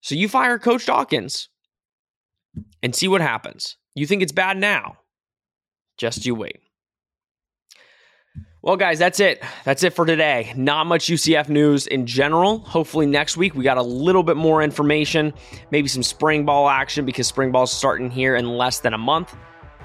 So 0.00 0.14
you 0.14 0.28
fire 0.28 0.58
Coach 0.58 0.86
Dawkins 0.86 1.48
and 2.82 2.94
see 2.94 3.08
what 3.08 3.20
happens. 3.20 3.76
You 3.94 4.06
think 4.06 4.22
it's 4.22 4.32
bad 4.32 4.56
now? 4.56 4.98
Just 5.98 6.24
you 6.24 6.34
wait. 6.34 6.60
Well, 8.62 8.76
guys, 8.76 8.98
that's 8.98 9.20
it. 9.20 9.42
That's 9.64 9.82
it 9.84 9.94
for 9.94 10.04
today. 10.04 10.52
Not 10.54 10.86
much 10.86 11.06
UCF 11.06 11.48
news 11.48 11.86
in 11.86 12.04
general. 12.04 12.58
Hopefully, 12.58 13.06
next 13.06 13.38
week 13.38 13.54
we 13.54 13.64
got 13.64 13.78
a 13.78 13.82
little 13.82 14.22
bit 14.22 14.36
more 14.36 14.62
information, 14.62 15.32
maybe 15.70 15.88
some 15.88 16.02
spring 16.02 16.44
ball 16.44 16.68
action 16.68 17.06
because 17.06 17.26
spring 17.26 17.52
ball's 17.52 17.72
starting 17.72 18.10
here 18.10 18.36
in 18.36 18.46
less 18.46 18.80
than 18.80 18.92
a 18.92 18.98
month. 18.98 19.34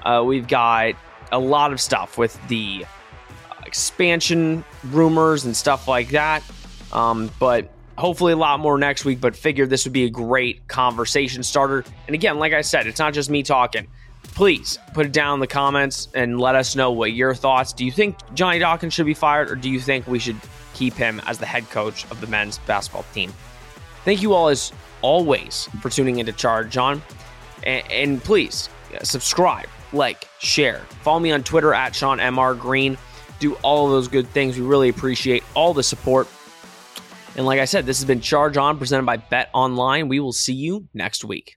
Uh, 0.04 0.22
we've 0.24 0.46
got 0.46 0.94
a 1.32 1.38
lot 1.38 1.72
of 1.72 1.80
stuff 1.80 2.18
with 2.18 2.38
the 2.48 2.84
expansion 3.64 4.62
rumors 4.84 5.46
and 5.46 5.56
stuff 5.56 5.88
like 5.88 6.10
that. 6.10 6.42
Um, 6.92 7.30
but 7.38 7.72
hopefully, 7.96 8.32
a 8.32 8.36
lot 8.36 8.60
more 8.60 8.78
next 8.78 9.04
week. 9.04 9.20
But 9.20 9.36
figured 9.36 9.70
this 9.70 9.84
would 9.84 9.92
be 9.92 10.04
a 10.04 10.10
great 10.10 10.66
conversation 10.68 11.42
starter. 11.42 11.84
And 12.06 12.14
again, 12.14 12.38
like 12.38 12.52
I 12.52 12.60
said, 12.60 12.86
it's 12.86 12.98
not 12.98 13.14
just 13.14 13.30
me 13.30 13.42
talking 13.42 13.86
please 14.36 14.78
put 14.92 15.06
it 15.06 15.12
down 15.12 15.34
in 15.34 15.40
the 15.40 15.46
comments 15.46 16.08
and 16.14 16.38
let 16.38 16.54
us 16.54 16.76
know 16.76 16.90
what 16.90 17.12
your 17.12 17.34
thoughts. 17.34 17.72
Do 17.72 17.84
you 17.84 17.92
think 17.92 18.16
Johnny 18.34 18.58
Dawkins 18.58 18.92
should 18.92 19.06
be 19.06 19.14
fired, 19.14 19.50
or 19.50 19.56
do 19.56 19.70
you 19.70 19.80
think 19.80 20.06
we 20.06 20.18
should 20.18 20.36
keep 20.74 20.94
him 20.94 21.20
as 21.26 21.38
the 21.38 21.46
head 21.46 21.68
coach 21.70 22.04
of 22.10 22.20
the 22.20 22.26
men's 22.26 22.58
basketball 22.58 23.04
team? 23.14 23.32
Thank 24.04 24.22
you 24.22 24.34
all 24.34 24.48
as 24.48 24.72
always 25.02 25.68
for 25.80 25.90
tuning 25.90 26.18
into 26.18 26.32
Charge 26.32 26.76
On, 26.76 27.02
and, 27.64 28.22
please 28.22 28.68
uh, 28.94 29.02
subscribe, 29.02 29.68
like, 29.92 30.28
share, 30.38 30.80
follow 31.00 31.18
me 31.18 31.32
on 31.32 31.42
Twitter 31.42 31.72
at 31.72 31.94
Sean 31.94 32.18
Mr 32.18 32.58
Green. 32.58 32.98
Do 33.38 33.54
all 33.62 33.86
of 33.86 33.92
those 33.92 34.08
good 34.08 34.28
things. 34.28 34.58
We 34.58 34.64
really 34.64 34.88
appreciate 34.88 35.42
all 35.54 35.74
the 35.74 35.82
support. 35.82 36.28
And 37.36 37.44
like 37.44 37.60
I 37.60 37.66
said, 37.66 37.84
this 37.84 37.98
has 37.98 38.06
been 38.06 38.22
Charge 38.22 38.56
On 38.56 38.78
presented 38.78 39.04
by 39.04 39.18
Bet 39.18 39.50
Online. 39.52 40.08
We 40.08 40.20
will 40.20 40.32
see 40.32 40.54
you 40.54 40.88
next 40.94 41.22
week. 41.22 41.56